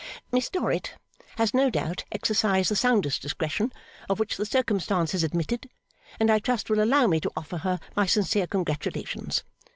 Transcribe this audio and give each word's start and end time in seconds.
')'Miss 0.31 0.49
Dorrit 0.49 0.95
has 1.35 1.53
no 1.53 1.69
doubt 1.69 2.05
exercised 2.11 2.71
the 2.71 2.75
soundest 2.75 3.21
discretion 3.21 3.71
of 4.09 4.19
which 4.19 4.35
the 4.35 4.47
circumstances 4.47 5.23
admitted, 5.23 5.69
and 6.19 6.31
I 6.31 6.39
trust 6.39 6.71
will 6.71 6.81
allow 6.83 7.05
me 7.05 7.19
to 7.19 7.31
offer 7.37 7.57
her 7.57 7.79
my 7.95 8.07
sincere 8.07 8.47
congratulations. 8.47 9.43